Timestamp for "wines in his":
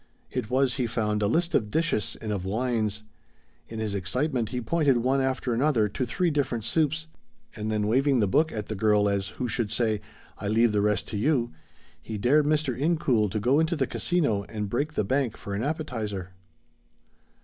2.43-3.93